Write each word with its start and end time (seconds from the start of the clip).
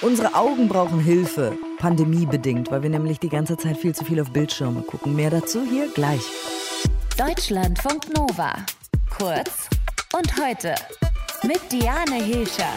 Unsere 0.00 0.34
Augen 0.34 0.68
brauchen 0.68 1.00
Hilfe, 1.00 1.56
pandemiebedingt, 1.78 2.70
weil 2.70 2.82
wir 2.82 2.90
nämlich 2.90 3.18
die 3.18 3.28
ganze 3.28 3.56
Zeit 3.56 3.78
viel 3.78 3.94
zu 3.94 4.04
viel 4.04 4.20
auf 4.20 4.30
Bildschirme 4.30 4.82
gucken. 4.82 5.16
Mehr 5.16 5.30
dazu 5.30 5.62
hier 5.64 5.88
gleich. 5.92 6.22
Deutschlandfunk 7.16 8.14
Nova. 8.16 8.54
Kurz 9.16 9.68
und 10.16 10.36
heute 10.36 10.74
mit 11.42 11.60
Diane 11.70 12.22
Hilscher. 12.22 12.72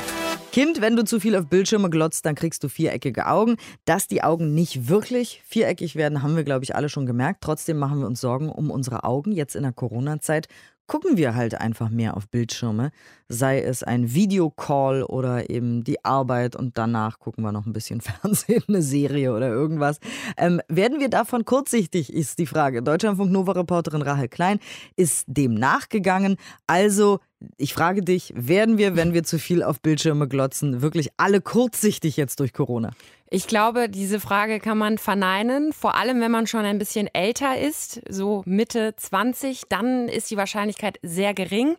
Kind, 0.51 0.81
wenn 0.81 0.95
du 0.95 1.03
zu 1.03 1.19
viel 1.19 1.35
auf 1.35 1.47
Bildschirme 1.47 1.89
glotzt, 1.89 2.25
dann 2.25 2.35
kriegst 2.35 2.63
du 2.63 2.69
viereckige 2.69 3.27
Augen. 3.27 3.57
Dass 3.85 4.07
die 4.07 4.23
Augen 4.23 4.53
nicht 4.53 4.89
wirklich 4.89 5.41
viereckig 5.45 5.95
werden, 5.95 6.23
haben 6.23 6.35
wir, 6.35 6.43
glaube 6.43 6.63
ich, 6.63 6.75
alle 6.75 6.89
schon 6.89 7.05
gemerkt. 7.05 7.41
Trotzdem 7.41 7.77
machen 7.77 7.99
wir 7.99 8.07
uns 8.07 8.21
Sorgen 8.21 8.49
um 8.49 8.71
unsere 8.71 9.03
Augen 9.03 9.31
jetzt 9.31 9.55
in 9.55 9.63
der 9.63 9.73
Corona-Zeit 9.73 10.47
gucken 10.87 11.17
wir 11.17 11.35
halt 11.35 11.59
einfach 11.59 11.89
mehr 11.89 12.17
auf 12.17 12.27
Bildschirme, 12.29 12.91
sei 13.27 13.61
es 13.61 13.83
ein 13.83 14.13
Videocall 14.13 15.03
oder 15.03 15.49
eben 15.49 15.83
die 15.83 16.03
Arbeit 16.03 16.55
und 16.55 16.77
danach 16.77 17.19
gucken 17.19 17.43
wir 17.43 17.51
noch 17.51 17.65
ein 17.65 17.73
bisschen 17.73 18.01
Fernsehen, 18.21 18.63
eine 18.67 18.81
Serie 18.81 19.33
oder 19.33 19.49
irgendwas. 19.49 19.99
Ähm, 20.37 20.61
werden 20.67 20.99
wir 20.99 21.09
davon 21.09 21.45
kurzsichtig, 21.45 22.11
ist 22.11 22.39
die 22.39 22.45
Frage. 22.47 22.81
Deutschlandfunk 22.81 23.31
Nova-Reporterin 23.31 24.01
Rahel 24.01 24.29
Klein 24.29 24.59
ist 24.95 25.25
dem 25.27 25.53
nachgegangen. 25.53 26.37
Also 26.65 27.19
ich 27.57 27.73
frage 27.73 28.01
dich, 28.01 28.33
werden 28.35 28.77
wir, 28.77 28.95
wenn 28.95 29.13
wir 29.13 29.23
zu 29.23 29.37
viel 29.37 29.61
auf 29.61 29.81
Bildschirme 29.81 30.27
glotzen, 30.27 30.81
wirklich 30.81 31.09
alle 31.17 31.41
kurzsichtig 31.41 32.17
jetzt 32.17 32.39
durch 32.39 32.53
Corona? 32.53 32.91
Ich 33.29 33.47
glaube, 33.47 33.89
diese 33.89 34.21
Frage 34.21 34.59
kann 34.59 34.77
man 34.77 34.97
verneinen. 34.97 35.73
Vor 35.73 35.95
allem, 35.95 36.21
wenn 36.21 36.31
man 36.31 36.47
schon 36.47 36.63
ein 36.63 36.77
bisschen 36.77 37.09
älter 37.13 37.59
ist, 37.59 38.01
so 38.07 38.41
Mitte 38.45 38.95
20, 38.95 39.63
dann 39.67 40.07
ist 40.07 40.31
die 40.31 40.37
Wahrscheinlichkeit 40.37 40.97
sehr 41.01 41.33
gering. 41.33 41.75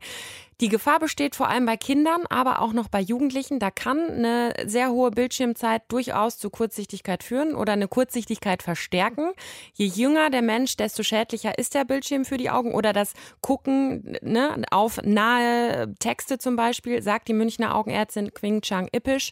Die 0.60 0.68
Gefahr 0.68 0.98
besteht 0.98 1.36
vor 1.36 1.48
allem 1.48 1.66
bei 1.66 1.76
Kindern, 1.76 2.26
aber 2.28 2.60
auch 2.60 2.72
noch 2.72 2.88
bei 2.88 3.00
Jugendlichen. 3.00 3.60
Da 3.60 3.70
kann 3.70 4.10
eine 4.10 4.54
sehr 4.66 4.90
hohe 4.90 5.12
Bildschirmzeit 5.12 5.82
durchaus 5.86 6.36
zu 6.36 6.50
Kurzsichtigkeit 6.50 7.22
führen 7.22 7.54
oder 7.54 7.74
eine 7.74 7.86
Kurzsichtigkeit 7.86 8.64
verstärken. 8.64 9.30
Je 9.74 9.86
jünger 9.86 10.30
der 10.30 10.42
Mensch, 10.42 10.76
desto 10.76 11.04
schädlicher 11.04 11.56
ist 11.58 11.74
der 11.74 11.84
Bildschirm 11.84 12.24
für 12.24 12.38
die 12.38 12.50
Augen 12.50 12.74
oder 12.74 12.92
das 12.92 13.12
Gucken 13.40 14.16
ne, 14.20 14.60
auf 14.72 15.00
nahe 15.04 15.94
Texte 16.00 16.38
zum 16.38 16.56
Beispiel, 16.56 17.02
sagt 17.02 17.28
die 17.28 17.34
Münchner 17.34 17.76
Augenärztin 17.76 18.34
Quing 18.34 18.60
Chang 18.60 18.88
Ippisch. 18.90 19.30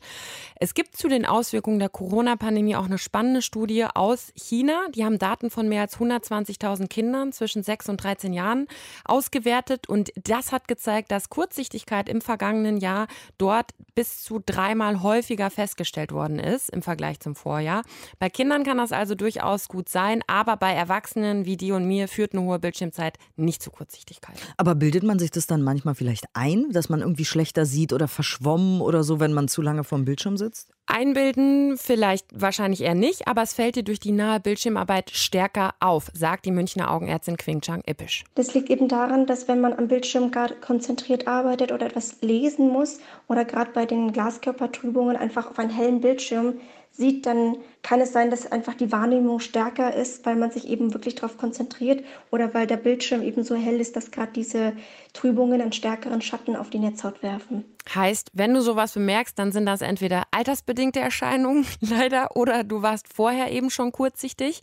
Es 0.61 0.75
gibt 0.75 0.97
zu 0.97 1.09
den 1.09 1.27
Auswirkungen 1.27 1.81
der 1.81 1.89
Corona-Pandemie 1.89 2.77
auch 2.77 2.85
eine 2.85 2.99
spannende 2.99 3.43
Studie 3.43 3.85
aus 3.85 4.33
China. 4.37 4.87
Die 4.95 5.05
haben 5.05 5.19
Daten 5.19 5.51
von 5.51 5.69
mehr 5.69 5.83
als 5.83 5.99
120.000 5.99 6.87
Kindern 6.87 7.33
zwischen 7.33 7.65
6 7.65 7.89
und 7.89 7.97
13 7.97 8.33
Jahren 8.33 8.69
ausgewertet 9.05 9.89
und 9.89 10.13
das 10.23 10.53
hat 10.53 10.69
gezeigt, 10.69 11.11
dass 11.17 11.31
Kurzsichtigkeit 11.31 12.11
im 12.11 12.21
vergangenen 12.21 12.77
Jahr 12.77 13.07
dort 13.39 13.71
bis 13.95 14.23
zu 14.23 14.39
dreimal 14.45 15.03
häufiger 15.03 15.49
festgestellt 15.49 16.13
worden 16.13 16.39
ist 16.39 16.69
im 16.69 16.83
Vergleich 16.83 17.21
zum 17.21 17.35
Vorjahr. 17.35 17.85
Bei 18.19 18.29
Kindern 18.29 18.65
kann 18.65 18.77
das 18.77 18.93
also 18.93 19.15
durchaus 19.15 19.69
gut 19.69 19.89
sein, 19.89 20.23
aber 20.27 20.59
bei 20.59 20.75
Erwachsenen 20.75 21.47
wie 21.47 21.57
die 21.57 21.73
und 21.73 21.87
mir 21.87 22.07
führt 22.07 22.35
eine 22.35 22.43
hohe 22.43 22.59
Bildschirmzeit 22.59 23.19
nicht 23.37 23.63
zu 23.63 23.71
Kurzsichtigkeit. 23.71 24.37
Aber 24.59 24.75
bildet 24.75 25.05
man 25.05 25.19
sich 25.19 25.31
das 25.31 25.47
dann 25.47 25.63
manchmal 25.63 25.95
vielleicht 25.95 26.27
ein, 26.35 26.71
dass 26.71 26.91
man 26.91 27.01
irgendwie 27.01 27.25
schlechter 27.25 27.65
sieht 27.65 27.95
oder 27.95 28.09
verschwommen 28.09 28.83
oder 28.83 29.03
so, 29.03 29.19
wenn 29.19 29.33
man 29.33 29.49
zu 29.49 29.63
lange 29.63 29.85
vorm 29.85 30.05
Bildschirm 30.05 30.37
sitzt? 30.37 30.69
Einbilden 30.87 31.77
vielleicht 31.79 32.27
wahrscheinlich 32.33 32.83
eher 32.83 32.95
nicht, 32.95 33.27
aber 33.27 33.43
es 33.43 33.55
fällt 33.55 33.75
dir 33.75 33.83
durch 33.83 33.99
die 33.99 34.13
nahe 34.13 34.39
Bildschirmarbeit 34.39 35.11
stärker 35.11 35.75
auf, 35.81 36.11
sagt 36.15 36.45
die 36.45 36.53
Münchner 36.53 36.93
Augenärztin 36.93 37.37
Quing 37.37 37.61
Chang 37.61 37.83
Ippisch. 37.87 38.25
Das 38.37 38.55
liegt 38.55 38.71
eben 38.71 38.87
daran, 38.87 39.27
dass 39.27 39.49
wenn 39.49 39.61
man 39.61 39.73
am 39.73 39.89
Bildschirm 39.89 40.31
gerade 40.31 40.55
konzentriert 40.55 41.06
arbeitet 41.27 41.73
oder 41.73 41.87
etwas 41.87 42.21
lesen 42.21 42.69
muss 42.69 43.01
oder 43.29 43.45
gerade 43.45 43.73
bei 43.73 43.87
den 43.87 44.13
Glaskörpertrübungen 44.13 45.17
einfach 45.17 45.51
auf 45.51 45.59
einen 45.59 45.71
hellen 45.71 46.01
Bildschirm 46.01 46.55
sieht, 46.97 47.27
dann 47.27 47.57
kann 47.83 48.01
es 48.01 48.13
sein, 48.13 48.31
dass 48.31 48.51
einfach 48.51 48.75
die 48.75 48.91
Wahrnehmung 48.91 49.41
stärker 49.41 49.95
ist, 49.95 50.25
weil 50.25 50.37
man 50.37 50.51
sich 50.51 50.69
eben 50.69 50.95
wirklich 50.95 51.15
darauf 51.15 51.37
konzentriert 51.37 52.05
oder 52.31 52.55
weil 52.55 52.67
der 52.67 52.79
Bildschirm 52.79 53.23
eben 53.23 53.45
so 53.45 53.55
hell 53.55 53.81
ist, 53.81 53.97
dass 53.97 54.11
gerade 54.11 54.33
diese 54.33 54.73
Trübungen 55.13 55.61
einen 55.61 55.73
stärkeren 55.73 56.23
Schatten 56.23 56.57
auf 56.57 56.71
die 56.71 56.79
Netzhaut 56.79 57.23
werfen. 57.23 57.65
Heißt, 57.95 58.31
wenn 58.33 58.55
du 58.55 58.61
sowas 58.61 58.93
bemerkst, 58.95 59.39
dann 59.39 59.53
sind 59.53 59.67
das 59.67 59.83
entweder 59.83 60.25
altersbedingte 60.31 61.01
Erscheinungen, 61.01 61.67
leider, 61.81 62.37
oder 62.37 62.65
du 62.65 62.83
warst 62.83 63.13
vorher 63.13 63.53
eben 63.53 63.71
schon 63.71 63.93
kurzsichtig. 63.93 64.63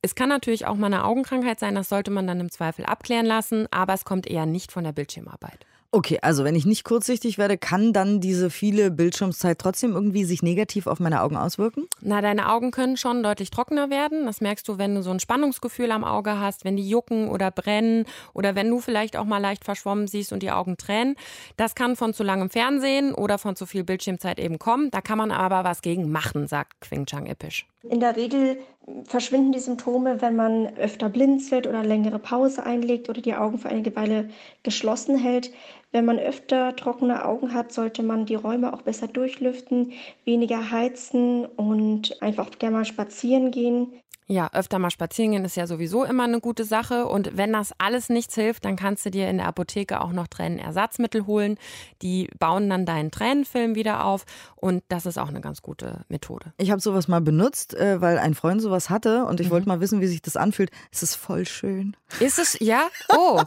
Es 0.00 0.14
kann 0.14 0.28
natürlich 0.28 0.66
auch 0.66 0.76
mal 0.76 0.86
eine 0.86 1.04
Augenkrankheit 1.04 1.58
sein, 1.58 1.74
das 1.74 1.88
sollte 1.88 2.10
man 2.10 2.26
dann 2.26 2.40
im 2.40 2.50
Zweifel 2.50 2.84
abklären 2.84 3.26
lassen, 3.26 3.66
aber 3.70 3.94
es 3.94 4.04
kommt 4.04 4.26
eher 4.26 4.46
nicht 4.46 4.70
von 4.70 4.84
der 4.84 4.92
Bildschirmarbeit. 4.92 5.66
Okay, 5.94 6.18
also 6.22 6.42
wenn 6.42 6.56
ich 6.56 6.66
nicht 6.66 6.82
kurzsichtig 6.82 7.38
werde, 7.38 7.56
kann 7.56 7.92
dann 7.92 8.18
diese 8.18 8.50
viele 8.50 8.90
Bildschirmzeit 8.90 9.60
trotzdem 9.60 9.92
irgendwie 9.92 10.24
sich 10.24 10.42
negativ 10.42 10.88
auf 10.88 10.98
meine 10.98 11.22
Augen 11.22 11.36
auswirken? 11.36 11.84
Na, 12.00 12.20
deine 12.20 12.50
Augen 12.50 12.72
können 12.72 12.96
schon 12.96 13.22
deutlich 13.22 13.50
trockener 13.50 13.90
werden. 13.90 14.26
Das 14.26 14.40
merkst 14.40 14.66
du, 14.66 14.76
wenn 14.76 14.96
du 14.96 15.04
so 15.04 15.12
ein 15.12 15.20
Spannungsgefühl 15.20 15.92
am 15.92 16.02
Auge 16.02 16.40
hast, 16.40 16.64
wenn 16.64 16.76
die 16.76 16.88
jucken 16.88 17.28
oder 17.28 17.52
brennen 17.52 18.06
oder 18.32 18.56
wenn 18.56 18.68
du 18.70 18.80
vielleicht 18.80 19.16
auch 19.16 19.24
mal 19.24 19.38
leicht 19.38 19.64
verschwommen 19.64 20.08
siehst 20.08 20.32
und 20.32 20.42
die 20.42 20.50
Augen 20.50 20.76
tränen. 20.76 21.14
Das 21.56 21.76
kann 21.76 21.94
von 21.94 22.12
zu 22.12 22.24
langem 22.24 22.50
Fernsehen 22.50 23.14
oder 23.14 23.38
von 23.38 23.54
zu 23.54 23.64
viel 23.64 23.84
Bildschirmzeit 23.84 24.40
eben 24.40 24.58
kommen. 24.58 24.90
Da 24.90 25.00
kann 25.00 25.18
man 25.18 25.30
aber 25.30 25.62
was 25.62 25.80
gegen 25.80 26.10
machen, 26.10 26.48
sagt 26.48 26.80
Quing 26.80 27.06
Chang 27.06 27.26
Ippisch. 27.26 27.68
In 27.88 28.00
der 28.00 28.16
Regel 28.16 28.56
verschwinden 29.04 29.52
die 29.52 29.60
Symptome, 29.60 30.22
wenn 30.22 30.36
man 30.36 30.76
öfter 30.78 31.08
blinzelt 31.08 31.66
oder 31.66 31.82
längere 31.82 32.18
Pause 32.18 32.64
einlegt 32.64 33.08
oder 33.08 33.20
die 33.20 33.34
Augen 33.34 33.58
für 33.58 33.68
einige 33.68 33.94
Weile 33.94 34.30
geschlossen 34.62 35.16
hält. 35.18 35.50
Wenn 35.94 36.04
man 36.04 36.18
öfter 36.18 36.76
trockene 36.76 37.24
Augen 37.24 37.54
hat, 37.54 37.72
sollte 37.72 38.02
man 38.02 38.26
die 38.26 38.34
Räume 38.34 38.74
auch 38.74 38.82
besser 38.82 39.08
durchlüften, 39.08 39.92
weniger 40.26 40.70
heizen 40.70 41.46
und 41.46 42.20
einfach 42.22 42.50
gerne 42.58 42.76
mal 42.76 42.84
spazieren 42.84 43.50
gehen. 43.50 43.94
Ja, 44.26 44.50
öfter 44.54 44.78
mal 44.78 44.90
spazieren 44.90 45.32
gehen 45.32 45.44
ist 45.44 45.56
ja 45.56 45.66
sowieso 45.66 46.02
immer 46.04 46.24
eine 46.24 46.40
gute 46.40 46.64
Sache. 46.64 47.06
Und 47.06 47.36
wenn 47.36 47.52
das 47.52 47.72
alles 47.76 48.08
nichts 48.08 48.34
hilft, 48.34 48.64
dann 48.64 48.76
kannst 48.76 49.04
du 49.04 49.10
dir 49.10 49.28
in 49.28 49.36
der 49.36 49.46
Apotheke 49.46 50.00
auch 50.00 50.12
noch 50.12 50.28
Tränenersatzmittel 50.28 51.26
holen. 51.26 51.58
Die 52.00 52.30
bauen 52.38 52.70
dann 52.70 52.86
deinen 52.86 53.10
Tränenfilm 53.10 53.74
wieder 53.74 54.04
auf. 54.04 54.24
Und 54.56 54.82
das 54.88 55.04
ist 55.04 55.18
auch 55.18 55.28
eine 55.28 55.42
ganz 55.42 55.60
gute 55.60 56.04
Methode. 56.08 56.54
Ich 56.56 56.70
habe 56.70 56.80
sowas 56.80 57.06
mal 57.06 57.20
benutzt, 57.20 57.74
äh, 57.74 58.00
weil 58.00 58.18
ein 58.18 58.34
Freund 58.34 58.62
sowas 58.62 58.88
hatte 58.88 59.26
und 59.26 59.40
ich 59.40 59.48
mhm. 59.48 59.52
wollte 59.52 59.68
mal 59.68 59.80
wissen, 59.80 60.00
wie 60.00 60.06
sich 60.06 60.22
das 60.22 60.36
anfühlt. 60.36 60.70
Es 60.90 61.02
ist 61.02 61.16
voll 61.16 61.44
schön. 61.44 61.94
Ist 62.18 62.38
es? 62.38 62.56
Ja? 62.60 62.88
Oh. 63.08 63.42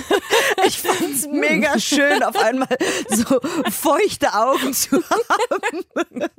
ich 0.66 0.80
fand 0.80 1.14
es 1.14 1.26
mega 1.28 1.78
schön, 1.78 2.22
auf 2.22 2.36
einmal 2.36 2.68
so 3.08 3.40
feuchte 3.70 4.34
Augen 4.34 4.74
zu 4.74 4.96
haben. 4.96 5.84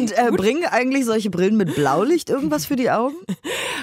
Und 0.00 0.12
äh, 0.12 0.30
bringen 0.30 0.64
eigentlich 0.64 1.04
solche 1.04 1.30
Brillen 1.30 1.56
mit 1.56 1.74
Blaulicht 1.74 2.30
irgendwas 2.30 2.66
für 2.66 2.76
die 2.76 2.90
Augen? 2.90 3.16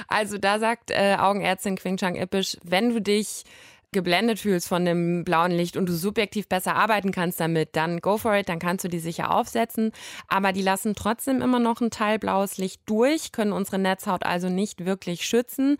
Also 0.10 0.38
da 0.38 0.60
sagt 0.60 0.92
äh, 0.92 1.16
Augenärztin 1.18 1.76
Quing 1.76 1.98
Chang 1.98 2.16
Ippisch, 2.16 2.58
wenn 2.64 2.94
du 2.94 3.02
dich 3.02 3.46
geblendet 3.94 4.40
fühlst 4.40 4.68
von 4.68 4.84
dem 4.84 5.24
blauen 5.24 5.52
Licht 5.52 5.78
und 5.78 5.88
du 5.88 5.94
subjektiv 5.94 6.50
besser 6.50 6.76
arbeiten 6.76 7.12
kannst 7.12 7.40
damit, 7.40 7.76
dann 7.76 8.02
go 8.02 8.18
for 8.18 8.36
it, 8.36 8.50
dann 8.50 8.60
kannst 8.60 8.84
du 8.84 8.90
die 8.90 9.00
sicher 9.00 9.34
aufsetzen. 9.34 9.92
Aber 10.28 10.52
die 10.52 10.62
lassen 10.62 10.96
trotzdem 10.96 11.42
immer 11.42 11.60
noch 11.60 11.80
ein 11.80 11.92
Teil 11.92 12.20
blaues 12.20 12.58
Licht 12.58 12.82
durch, 12.88 13.32
können 13.32 13.54
unsere 13.54 13.80
Netzhaut 13.80 14.26
also 14.26 14.50
nicht 14.50 14.86
wirklich 14.86 15.26
schützen. 15.26 15.78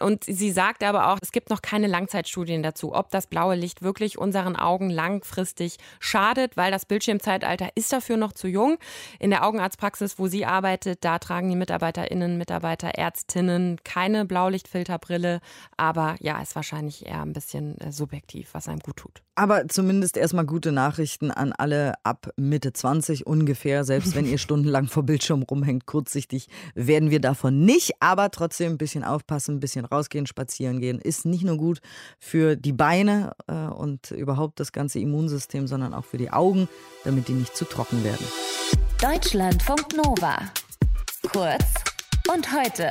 Und 0.00 0.24
sie 0.24 0.50
sagt 0.50 0.82
aber 0.82 1.12
auch, 1.12 1.18
es 1.20 1.32
gibt 1.32 1.50
noch 1.50 1.62
keine 1.62 1.86
Langzeitstudien 1.86 2.62
dazu, 2.62 2.94
ob 2.94 3.10
das 3.10 3.26
blaue 3.26 3.54
Licht 3.54 3.82
wirklich 3.82 4.18
unseren 4.18 4.56
Augen 4.56 4.90
langfristig 4.90 5.76
schadet, 6.00 6.56
weil 6.56 6.72
das 6.72 6.86
Bildschirmzeitalter 6.86 7.68
ist 7.74 7.92
dafür 7.92 8.16
noch 8.16 8.32
zu 8.32 8.48
jung. 8.48 8.78
In 9.18 9.30
der 9.30 9.46
Augenarztpraxis, 9.46 10.18
wo 10.18 10.26
sie 10.26 10.46
arbeitet, 10.46 11.04
da 11.04 11.18
tragen 11.18 11.50
die 11.50 11.56
Mitarbeiterinnen, 11.56 12.38
Mitarbeiter, 12.38 12.88
Ärztinnen 12.88 13.78
keine 13.84 14.24
Blaulichtfilterbrille. 14.24 15.40
Aber 15.76 16.16
ja, 16.20 16.40
ist 16.40 16.56
wahrscheinlich 16.56 17.06
eher 17.06 17.20
ein 17.20 17.34
bisschen 17.34 17.41
äh, 17.54 17.92
subjektiv, 17.92 18.50
was 18.52 18.68
einem 18.68 18.80
gut 18.80 18.96
tut. 18.96 19.22
Aber 19.34 19.68
zumindest 19.68 20.16
erstmal 20.16 20.44
gute 20.44 20.72
Nachrichten 20.72 21.30
an 21.30 21.52
alle 21.52 21.94
ab 22.04 22.32
Mitte 22.36 22.72
20 22.72 23.26
ungefähr. 23.26 23.84
Selbst 23.84 24.14
wenn 24.14 24.26
ihr 24.26 24.38
stundenlang 24.38 24.86
vor 24.86 25.04
Bildschirm 25.04 25.42
rumhängt, 25.42 25.86
kurzsichtig 25.86 26.48
werden 26.74 27.10
wir 27.10 27.20
davon 27.20 27.64
nicht. 27.64 27.92
Aber 28.00 28.30
trotzdem 28.30 28.72
ein 28.72 28.78
bisschen 28.78 29.04
aufpassen, 29.04 29.56
ein 29.56 29.60
bisschen 29.60 29.84
rausgehen, 29.84 30.26
spazieren 30.26 30.80
gehen. 30.80 30.98
Ist 30.98 31.24
nicht 31.24 31.44
nur 31.44 31.56
gut 31.56 31.80
für 32.18 32.56
die 32.56 32.72
Beine 32.72 33.32
äh, 33.46 33.52
und 33.52 34.10
überhaupt 34.10 34.60
das 34.60 34.72
ganze 34.72 34.98
Immunsystem, 34.98 35.66
sondern 35.66 35.94
auch 35.94 36.04
für 36.04 36.18
die 36.18 36.30
Augen, 36.30 36.68
damit 37.04 37.28
die 37.28 37.32
nicht 37.32 37.56
zu 37.56 37.64
trocken 37.64 38.04
werden. 38.04 38.26
Deutschlandfunk 39.00 39.96
Nova. 39.96 40.38
Kurz 41.32 41.64
und 42.28 42.52
heute. 42.52 42.88